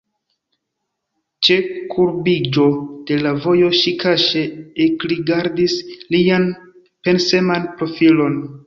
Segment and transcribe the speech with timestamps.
[1.47, 1.57] Ĉe
[1.91, 2.65] kurbiĝo
[3.11, 4.45] de la vojo ŝi kaŝe
[4.89, 5.81] ekrigardis
[6.17, 6.53] lian
[7.07, 8.47] penseman profilon.